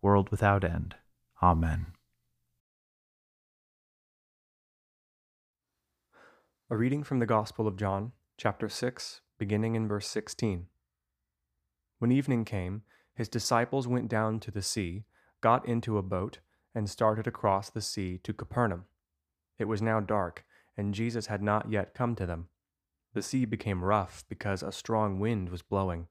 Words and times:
world 0.00 0.30
without 0.30 0.64
end. 0.64 0.94
Amen. 1.42 1.86
A 6.70 6.76
reading 6.76 7.02
from 7.02 7.18
the 7.18 7.26
Gospel 7.26 7.66
of 7.66 7.76
John, 7.76 8.12
chapter 8.36 8.68
6, 8.68 9.22
beginning 9.38 9.74
in 9.74 9.88
verse 9.88 10.06
16. 10.08 10.66
When 11.98 12.12
evening 12.12 12.44
came, 12.44 12.82
his 13.14 13.28
disciples 13.28 13.88
went 13.88 14.08
down 14.08 14.38
to 14.40 14.50
the 14.50 14.62
sea, 14.62 15.04
got 15.40 15.66
into 15.66 15.98
a 15.98 16.02
boat, 16.02 16.38
and 16.74 16.88
started 16.88 17.26
across 17.26 17.70
the 17.70 17.80
sea 17.80 18.18
to 18.22 18.32
Capernaum. 18.32 18.84
It 19.58 19.64
was 19.64 19.82
now 19.82 19.98
dark, 19.98 20.44
and 20.76 20.94
Jesus 20.94 21.26
had 21.26 21.42
not 21.42 21.72
yet 21.72 21.94
come 21.94 22.14
to 22.16 22.26
them. 22.26 22.48
The 23.14 23.22
sea 23.22 23.44
became 23.44 23.82
rough 23.82 24.24
because 24.28 24.62
a 24.62 24.70
strong 24.70 25.18
wind 25.18 25.48
was 25.48 25.62
blowing 25.62 26.06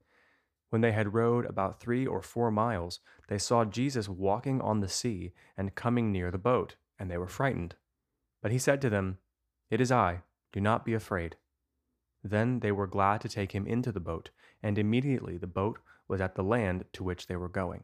when 0.69 0.81
they 0.81 0.91
had 0.91 1.13
rowed 1.13 1.45
about 1.45 1.79
three 1.79 2.05
or 2.05 2.21
four 2.21 2.51
miles, 2.51 2.99
they 3.27 3.37
saw 3.37 3.65
Jesus 3.65 4.09
walking 4.09 4.61
on 4.61 4.79
the 4.79 4.89
sea 4.89 5.33
and 5.55 5.75
coming 5.75 6.11
near 6.11 6.31
the 6.31 6.37
boat, 6.37 6.75
and 6.99 7.09
they 7.09 7.17
were 7.17 7.27
frightened. 7.27 7.75
But 8.41 8.51
he 8.51 8.59
said 8.59 8.81
to 8.81 8.89
them, 8.89 9.17
It 9.69 9.81
is 9.81 9.91
I, 9.91 10.23
do 10.51 10.61
not 10.61 10.85
be 10.85 10.93
afraid. 10.93 11.37
Then 12.23 12.59
they 12.59 12.71
were 12.71 12.87
glad 12.87 13.21
to 13.21 13.29
take 13.29 13.53
him 13.53 13.65
into 13.65 13.91
the 13.91 13.99
boat, 13.99 14.29
and 14.61 14.77
immediately 14.77 15.37
the 15.37 15.47
boat 15.47 15.79
was 16.07 16.21
at 16.21 16.35
the 16.35 16.43
land 16.43 16.85
to 16.93 17.03
which 17.03 17.27
they 17.27 17.35
were 17.35 17.49
going. 17.49 17.83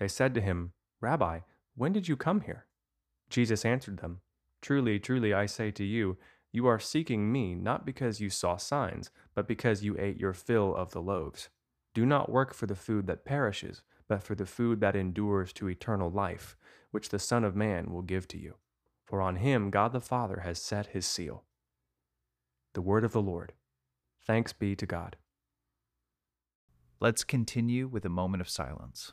they 0.00 0.08
said 0.08 0.34
to 0.34 0.40
him, 0.40 0.72
Rabbi, 1.00 1.40
when 1.76 1.92
did 1.92 2.08
you 2.08 2.16
come 2.16 2.40
here? 2.40 2.66
Jesus 3.28 3.64
answered 3.64 3.98
them, 3.98 4.22
Truly, 4.62 4.98
truly, 4.98 5.32
I 5.32 5.46
say 5.46 5.70
to 5.72 5.84
you, 5.84 6.16
you 6.52 6.66
are 6.66 6.80
seeking 6.80 7.30
me 7.30 7.54
not 7.54 7.86
because 7.86 8.20
you 8.20 8.30
saw 8.30 8.56
signs, 8.56 9.10
but 9.34 9.46
because 9.46 9.84
you 9.84 9.96
ate 9.98 10.18
your 10.18 10.32
fill 10.32 10.74
of 10.74 10.90
the 10.90 11.02
loaves. 11.02 11.50
Do 11.94 12.04
not 12.06 12.32
work 12.32 12.54
for 12.54 12.66
the 12.66 12.74
food 12.74 13.06
that 13.06 13.24
perishes, 13.24 13.82
but 14.08 14.22
for 14.22 14.34
the 14.34 14.46
food 14.46 14.80
that 14.80 14.96
endures 14.96 15.52
to 15.54 15.68
eternal 15.68 16.10
life, 16.10 16.56
which 16.90 17.10
the 17.10 17.18
Son 17.18 17.44
of 17.44 17.54
Man 17.54 17.92
will 17.92 18.02
give 18.02 18.26
to 18.28 18.38
you. 18.38 18.56
For 19.04 19.20
on 19.20 19.36
him 19.36 19.70
God 19.70 19.92
the 19.92 20.00
Father 20.00 20.40
has 20.40 20.60
set 20.60 20.88
his 20.88 21.06
seal. 21.06 21.44
The 22.72 22.82
word 22.82 23.04
of 23.04 23.12
the 23.12 23.22
Lord. 23.22 23.52
Thanks 24.26 24.52
be 24.52 24.74
to 24.76 24.86
God. 24.86 25.16
Let's 27.00 27.22
continue 27.22 27.86
with 27.86 28.04
a 28.04 28.10
moment 28.10 28.40
of 28.40 28.48
silence. 28.48 29.12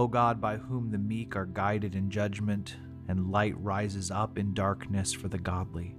O 0.00 0.06
God, 0.06 0.40
by 0.40 0.56
whom 0.56 0.90
the 0.90 0.96
meek 0.96 1.36
are 1.36 1.44
guided 1.44 1.94
in 1.94 2.08
judgment, 2.08 2.78
and 3.08 3.30
light 3.30 3.52
rises 3.60 4.10
up 4.10 4.38
in 4.38 4.54
darkness 4.54 5.12
for 5.12 5.28
the 5.28 5.36
godly, 5.38 5.94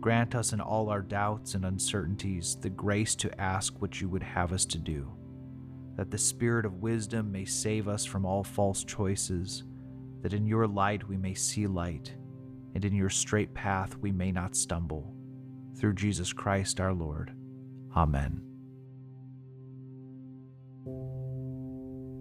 grant 0.00 0.34
us 0.34 0.52
in 0.52 0.60
all 0.60 0.90
our 0.90 1.00
doubts 1.00 1.54
and 1.54 1.64
uncertainties 1.64 2.58
the 2.60 2.68
grace 2.68 3.14
to 3.14 3.40
ask 3.40 3.80
what 3.80 4.02
you 4.02 4.08
would 4.10 4.22
have 4.22 4.52
us 4.52 4.66
to 4.66 4.76
do, 4.76 5.10
that 5.96 6.10
the 6.10 6.18
Spirit 6.18 6.66
of 6.66 6.82
wisdom 6.82 7.32
may 7.32 7.46
save 7.46 7.88
us 7.88 8.04
from 8.04 8.26
all 8.26 8.44
false 8.44 8.84
choices, 8.84 9.64
that 10.20 10.34
in 10.34 10.46
your 10.46 10.66
light 10.66 11.08
we 11.08 11.16
may 11.16 11.32
see 11.32 11.66
light, 11.66 12.14
and 12.74 12.84
in 12.84 12.94
your 12.94 13.08
straight 13.08 13.54
path 13.54 13.96
we 13.96 14.12
may 14.12 14.30
not 14.30 14.54
stumble. 14.54 15.16
Through 15.78 15.94
Jesus 15.94 16.34
Christ 16.34 16.80
our 16.80 16.92
Lord. 16.92 17.32
Amen. 17.96 18.55